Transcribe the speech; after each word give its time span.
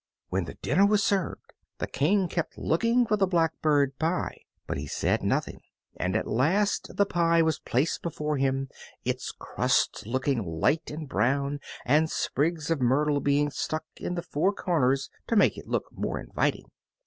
When 0.29 0.45
the 0.45 0.55
dinner 0.63 0.83
was 0.87 1.03
served, 1.03 1.53
the 1.77 1.85
King 1.85 2.27
kept 2.27 2.57
looking 2.57 3.05
for 3.05 3.17
the 3.17 3.27
blackbird 3.27 3.99
pie, 3.99 4.45
but 4.65 4.77
he 4.79 4.87
said 4.87 5.21
nothing, 5.21 5.61
and 5.95 6.15
at 6.15 6.25
last 6.27 6.97
the 6.97 7.05
pie 7.05 7.43
was 7.43 7.59
placed 7.59 8.01
before 8.01 8.37
him, 8.37 8.67
its 9.05 9.31
crusts 9.31 10.07
looking 10.07 10.43
light 10.43 10.89
and 10.89 11.07
brown, 11.07 11.59
and 11.85 12.09
sprigs 12.09 12.71
of 12.71 12.81
myrtle 12.81 13.19
being 13.19 13.51
stuck 13.51 13.85
in 13.97 14.15
the 14.15 14.23
four 14.23 14.51
corners 14.53 15.11
to 15.27 15.35
make 15.35 15.55
it 15.55 15.67
look 15.67 15.85
more 15.91 16.19
inviting. 16.19 16.65